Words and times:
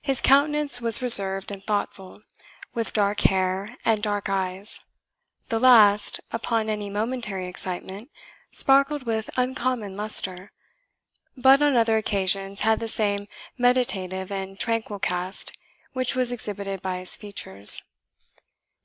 His 0.00 0.20
countenance 0.20 0.80
was 0.80 1.02
reserved 1.02 1.50
and 1.50 1.60
thoughtful, 1.64 2.22
with 2.72 2.92
dark 2.92 3.22
hair 3.22 3.76
and 3.84 4.00
dark 4.00 4.28
eyes; 4.28 4.78
the 5.48 5.58
last, 5.58 6.20
upon 6.30 6.68
any 6.70 6.88
momentary 6.88 7.48
excitement, 7.48 8.08
sparkled 8.52 9.06
with 9.06 9.28
uncommon 9.36 9.96
lustre, 9.96 10.52
but 11.36 11.62
on 11.62 11.74
other 11.74 11.96
occasions 11.96 12.60
had 12.60 12.78
the 12.78 12.86
same 12.86 13.26
meditative 13.58 14.30
and 14.30 14.60
tranquil 14.60 15.00
cast 15.00 15.50
which 15.94 16.14
was 16.14 16.30
exhibited 16.30 16.80
by 16.80 16.98
his 16.98 17.16
features. 17.16 17.82